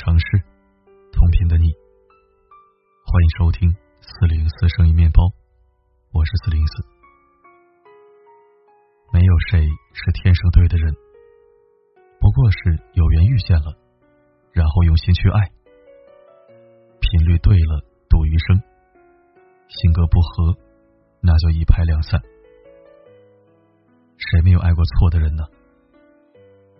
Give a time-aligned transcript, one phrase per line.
[0.00, 0.24] 城市，
[1.12, 1.68] 同频的你，
[3.04, 3.68] 欢迎收听
[4.00, 5.28] 四零四声音面包，
[6.10, 6.82] 我是四零四。
[9.12, 9.60] 没有谁
[9.92, 10.96] 是天生对的人，
[12.18, 13.76] 不过是有缘遇见了，
[14.52, 15.52] 然后用心去爱，
[17.00, 18.56] 频率对了，赌余生；
[19.68, 20.56] 性格不合，
[21.20, 22.18] 那就一拍两散。
[24.16, 25.44] 谁没有爱过错的人呢？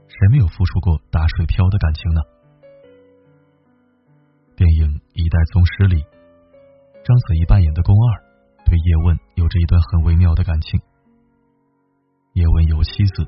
[0.09, 2.40] 谁没有付出过打水漂的感情呢？
[4.61, 6.05] 电影《一代宗师》里，
[7.01, 8.21] 章子怡扮演的宫二
[8.69, 10.77] 对叶问有着一段很微妙的感情。
[12.37, 13.25] 叶问有妻子，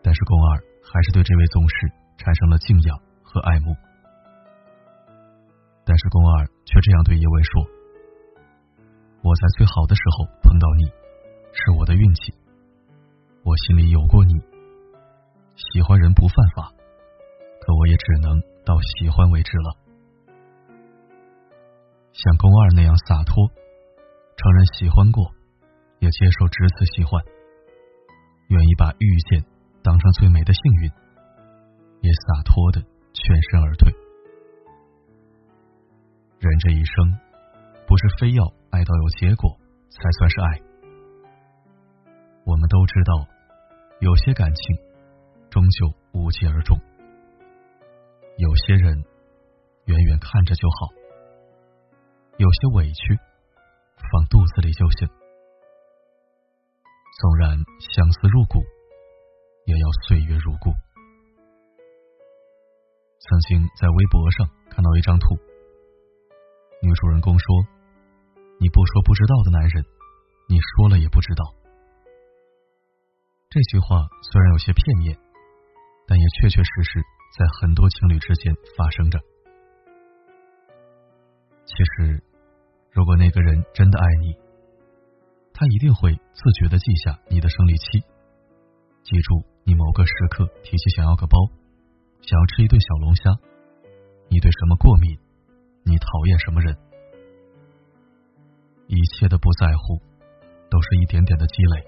[0.00, 3.76] 但是宫二还是对这位宗师产生了敬仰和爱慕。
[5.84, 7.52] 但是宫二却这样对叶问说
[9.20, 10.88] ：“我在最好的时候碰到你，
[11.52, 12.32] 是我的运气。
[13.44, 14.40] 我心里有过你，
[15.52, 16.72] 喜欢人不犯法，
[17.60, 19.76] 可我也只能到喜欢为止了。
[22.12, 23.48] 像宫二那样洒脱，
[24.36, 25.32] 承认喜欢过，
[25.98, 27.22] 也接受只此喜欢。”
[28.50, 29.44] 愿意把遇见
[29.80, 30.90] 当成最美的幸运，
[32.00, 33.92] 也洒脱的全身而退。
[36.40, 37.18] 人这一生，
[37.86, 39.56] 不是非要爱到有结果
[39.90, 40.60] 才算是爱。
[42.44, 43.28] 我们都知道，
[44.00, 44.76] 有些感情
[45.48, 46.76] 终究无疾而终，
[48.36, 49.04] 有些人
[49.84, 50.88] 远远看着就好，
[52.40, 53.20] 有些委屈
[54.00, 55.06] 放肚子里就行。
[57.20, 57.52] 纵然
[57.92, 58.64] 相思入骨，
[59.66, 60.72] 也要岁月如故。
[63.20, 65.36] 曾经在微博上看到一张图，
[66.80, 67.44] 女主人公说
[68.58, 69.84] ：“你不说不知道的男人，
[70.48, 71.44] 你说了也不知道。”
[73.52, 75.14] 这句话虽然有些片面，
[76.08, 77.04] 但也确确实实
[77.36, 79.20] 在很多情侣之间发生着。
[81.66, 82.22] 其实，
[82.92, 84.34] 如果那个人真的爱你，
[85.54, 88.00] 他一定会自觉的记下你的生理期，
[89.02, 91.38] 记住你某个时刻提起想要个包，
[92.22, 93.30] 想要吃一顿小龙虾，
[94.28, 95.18] 你对什么过敏，
[95.84, 96.76] 你讨厌什么人，
[98.88, 100.00] 一切的不在乎，
[100.68, 101.84] 都是一点点的积累，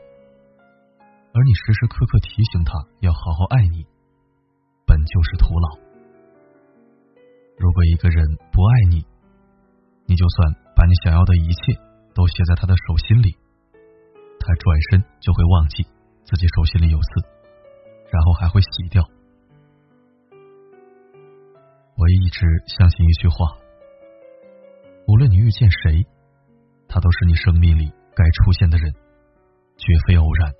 [1.34, 3.84] 而你时时刻刻提醒他要好好爱你，
[4.86, 5.82] 本就是徒劳。
[7.58, 9.04] 如果一个人不爱你，
[10.06, 11.78] 你就算把你想要的一切
[12.14, 13.36] 都写在他的手心里。
[14.40, 15.84] 他转身就会忘记
[16.24, 17.20] 自己手心里有刺，
[18.10, 19.08] 然后还会洗掉。
[21.94, 23.36] 我一直相信一句话：
[25.06, 26.04] 无论你遇见谁，
[26.88, 28.92] 他都是你生命里该出现的人，
[29.76, 30.52] 绝非偶然。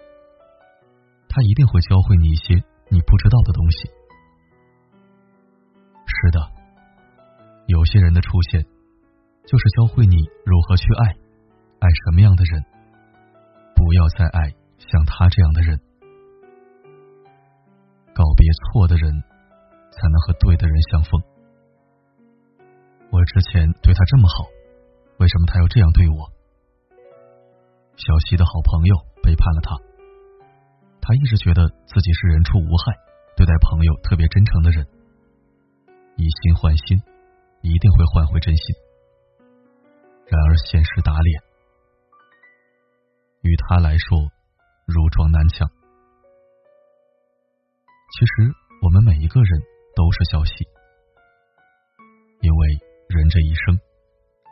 [1.29, 2.55] 他一定会教会你一些
[2.89, 3.91] 你不知道的东西。
[6.07, 6.39] 是的，
[7.67, 8.65] 有些人的出现，
[9.45, 11.17] 就是教会你如何去爱，
[11.81, 12.63] 爱什么样的人。
[13.75, 15.81] 不要再爱像他这样的人，
[18.15, 19.11] 告别错的人，
[19.91, 21.21] 才能和对的人相逢。
[23.11, 24.47] 我之前对他这么好，
[25.19, 26.31] 为什么他要这样对我？
[27.97, 29.77] 小西的好朋友背叛了他，
[31.01, 32.97] 他一直觉得自己是人畜无害，
[33.37, 34.87] 对待朋友特别真诚的人，
[36.17, 37.03] 以心换心，
[37.61, 38.77] 一定会换回真心。
[40.33, 41.43] 然而现实打脸。
[43.43, 44.17] 于他来说，
[44.87, 45.69] 如撞南墙。
[48.17, 48.49] 其实，
[48.81, 49.61] 我们每一个人
[49.95, 50.65] 都是小溪，
[52.41, 52.69] 因为
[53.13, 53.77] 人这一生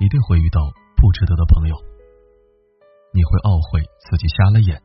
[0.01, 0.61] 一定会遇到
[0.99, 1.75] 不值得的朋友，
[3.15, 4.77] 你会懊悔自己瞎了眼，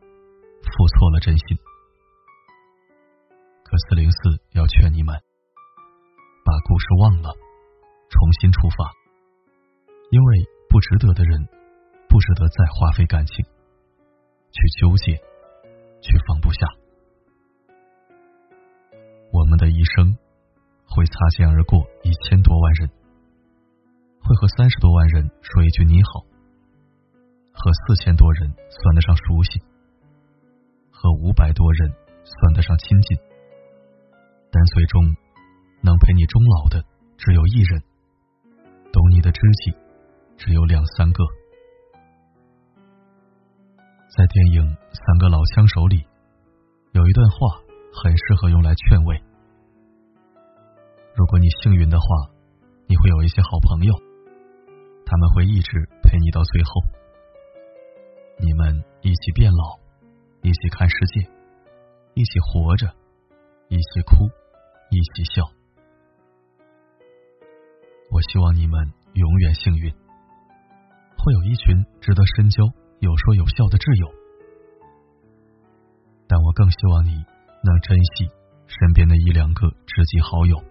[0.63, 1.59] 付错了真心。
[3.65, 5.11] 可四零四要劝你们，
[6.45, 7.35] 把故事忘了，
[8.07, 8.95] 重新出发，
[10.11, 11.47] 因为不值得的人，
[12.09, 13.45] 不值得再花费感情。
[14.51, 15.15] 去纠结，
[16.01, 16.67] 去放不下。
[19.31, 20.17] 我们的一生
[20.83, 22.89] 会擦肩而过一千多万人，
[24.19, 26.25] 会和三十多万人说一句你好，
[27.53, 29.63] 和四千多人算得上熟悉，
[30.91, 31.93] 和五百多人
[32.25, 33.17] 算得上亲近，
[34.51, 35.15] 但最终
[35.81, 36.83] 能陪你终老的
[37.15, 37.81] 只有一人，
[38.91, 39.73] 懂你的知己
[40.37, 41.23] 只有两三个。
[44.15, 46.05] 在电影《三个老枪手》里，
[46.93, 47.59] 有一段话
[47.91, 49.21] 很适合用来劝慰。
[51.15, 52.05] 如果你幸运的话，
[52.87, 53.93] 你会有一些好朋友，
[55.05, 56.69] 他们会一直陪你到最后。
[58.37, 59.79] 你们一起变老，
[60.41, 61.27] 一起看世界，
[62.13, 62.87] 一起活着，
[63.69, 64.27] 一起哭，
[64.91, 65.43] 一起笑。
[68.11, 69.91] 我希望你们永远幸运，
[71.25, 72.61] 会有一群值得深交、
[72.99, 74.05] 有说有笑的挚友。
[76.29, 77.17] 但我更希望你
[77.65, 78.29] 能珍惜
[78.69, 80.61] 身边的一两个知己好友，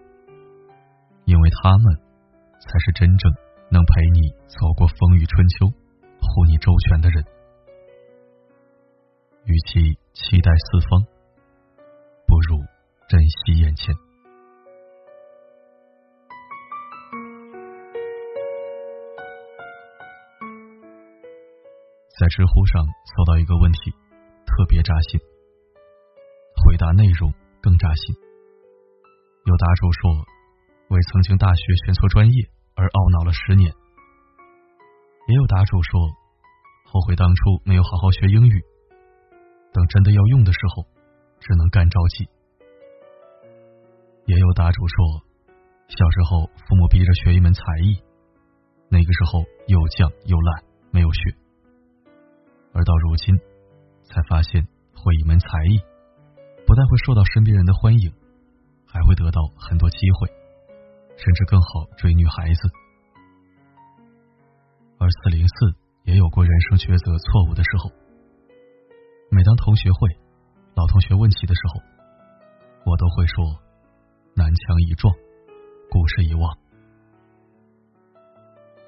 [1.27, 1.99] 因为他们
[2.63, 3.35] 才是真正
[3.67, 5.67] 能陪你走过风雨春秋、
[6.23, 7.19] 护你周全的人。
[9.43, 11.03] 与其期待四方，
[12.23, 12.63] 不如
[13.11, 13.93] 珍惜眼前。
[22.17, 23.91] 在知乎上搜到一个问题，
[24.47, 25.19] 特别扎心。
[26.63, 28.15] 回答内容更扎心。
[29.43, 30.23] 有答主说，
[30.87, 33.67] 为曾经大学选错专业而懊恼了十年；
[35.27, 35.99] 也有答主说，
[36.87, 38.63] 后悔当初没有好好学英语，
[39.73, 40.87] 等真的要用的时候，
[41.41, 42.23] 只能干着急。
[44.23, 45.19] 也有答主说，
[45.91, 47.99] 小时候父母逼着学一门才艺，
[48.87, 50.63] 那个时候又犟又懒，
[50.95, 51.35] 没有学，
[52.75, 53.39] 而到如今
[54.03, 55.79] 才发现会一门才艺。
[56.67, 58.11] 不但会受到身边人的欢迎，
[58.85, 60.27] 还会得到很多机会，
[61.15, 62.69] 甚至更好追女孩子。
[64.97, 65.53] 而四零四
[66.03, 67.91] 也有过人生抉择错误的时候。
[69.29, 70.09] 每当同学会、
[70.75, 73.45] 老同学问起的时候，我都会说
[74.35, 75.13] ：“南墙已撞，
[75.91, 76.57] 故事已忘。”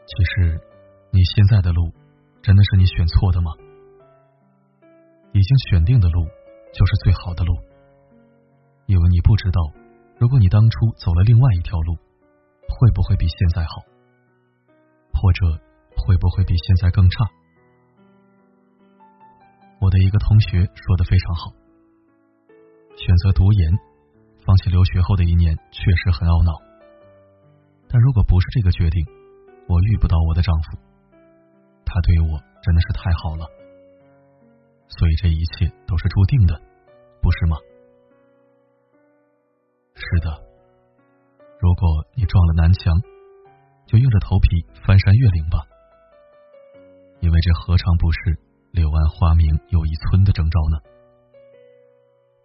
[0.08, 0.60] 其实，
[1.12, 1.92] 你现在的路
[2.42, 3.52] 真的是你选错的吗？
[5.38, 6.26] 已经选定的路
[6.74, 7.54] 就是最好的路。
[8.88, 9.62] 因为你不知道，
[10.18, 11.94] 如果你当初走了另外一条路，
[12.68, 13.86] 会不会比现在好，
[15.14, 15.46] 或者
[15.96, 17.30] 会不会比现在更差？
[19.80, 21.54] 我的一个同学说的非常好，
[22.98, 23.78] 选择读研，
[24.44, 26.52] 放弃留学后的一年确实很懊恼，
[27.88, 29.06] 但如果不是这个决定，
[29.68, 30.80] 我遇不到我的丈夫，
[31.86, 33.46] 他对我真的是太好了，
[34.88, 36.60] 所以这一切都是注定的，
[37.22, 37.58] 不是吗？
[39.96, 40.30] 是的，
[41.60, 42.94] 如果你撞了南墙，
[43.86, 44.48] 就硬着头皮
[44.86, 45.66] 翻山越岭吧，
[47.20, 48.40] 因为这何尝不是
[48.72, 50.78] 柳暗花明又一村的征兆呢？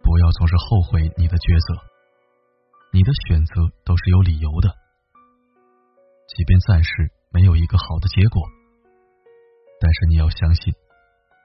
[0.03, 1.81] 不要总是后悔你的抉择，
[2.91, 4.69] 你的选择都是有理由的。
[6.27, 6.91] 即便暂时
[7.31, 8.41] 没有一个好的结果，
[9.79, 10.73] 但是你要相信，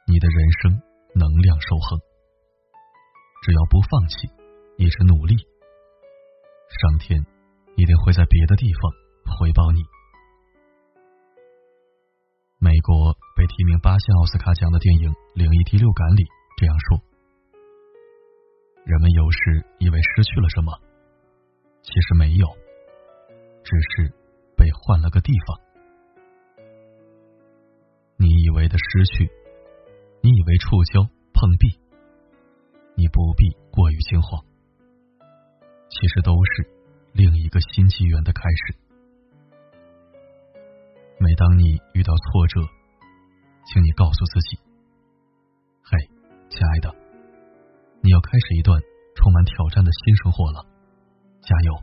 [0.08, 0.82] 你的人生
[1.14, 2.00] 能量守恒。
[3.42, 4.28] 只要不放弃，
[4.76, 5.36] 一直努力。
[6.68, 7.24] 上天
[7.76, 8.92] 一定会在别的地方
[9.38, 9.80] 回报你。
[12.58, 16.26] 美国被提名八项奥斯卡奖的电影《灵异第六感》里
[16.58, 17.00] 这样说
[18.84, 20.74] ：“人们有时以为失去了什么，
[21.82, 22.46] 其实没有，
[23.62, 24.12] 只是
[24.56, 25.56] 被换了个地方。
[28.18, 29.30] 你以为的失去，
[30.48, 31.04] 为触礁
[31.36, 31.76] 碰壁，
[32.96, 34.40] 你不必过于惊慌。”
[35.92, 36.64] 其实都是
[37.12, 38.74] 另一个新纪元的开始。
[41.20, 42.64] 每当你遇到挫折，
[43.66, 44.56] 请你告诉自己
[45.84, 45.98] ：“嘿，
[46.48, 46.96] 亲爱的，
[48.00, 48.80] 你要开始一段
[49.16, 50.64] 充满挑战的新生活了，
[51.42, 51.76] 加油！”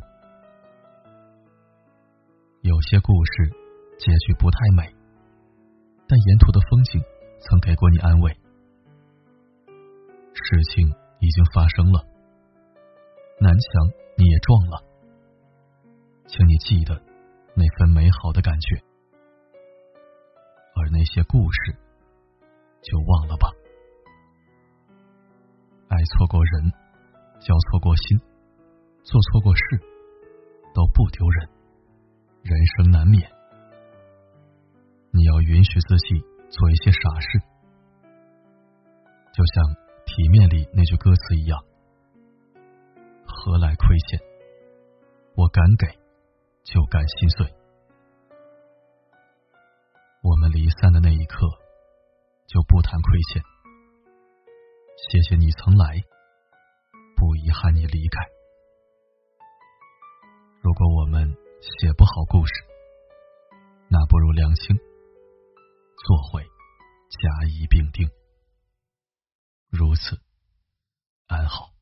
[2.65, 3.53] 有些故事
[3.99, 4.89] 结局不太美，
[6.07, 6.99] 但沿途的风景
[7.41, 8.35] 曾给过你安慰。
[10.43, 10.87] 事情
[11.19, 12.05] 已经发生了。
[13.39, 13.87] 南墙
[14.17, 14.83] 你也撞了，
[16.27, 16.95] 请你记得
[17.55, 18.75] 那份美好的感觉，
[20.75, 21.75] 而那些故事
[22.81, 23.49] 就忘了吧。
[25.87, 26.71] 爱错过人，
[27.39, 28.19] 交错过心，
[29.03, 29.61] 做错过事，
[30.73, 31.49] 都不丢人。
[32.43, 33.31] 人生难免，
[35.11, 37.39] 你要允许自己做一些傻事，
[39.33, 39.63] 就像
[40.15, 41.59] 《体面》里那句歌词一样。
[43.27, 44.17] 何来亏欠？
[45.35, 45.91] 我敢给，
[46.63, 47.53] 就敢心碎。
[50.23, 51.45] 我们离散的那一刻，
[52.47, 53.43] 就不谈亏欠。
[54.95, 55.99] 谢谢你曾来，
[57.17, 58.23] 不遗憾你离开。
[60.61, 61.27] 如果我们
[61.59, 62.53] 写不好故事，
[63.89, 64.77] 那不如良心，
[66.07, 68.07] 做回甲乙丙丁，
[69.75, 70.21] 如此
[71.27, 71.75] 安好。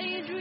[0.00, 0.37] I drew